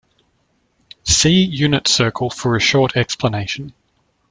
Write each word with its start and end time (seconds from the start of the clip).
See 1.03 1.43
unit 1.43 1.87
circle 1.87 2.31
for 2.31 2.55
a 2.55 2.59
short 2.59 2.97
explanation. 2.97 3.75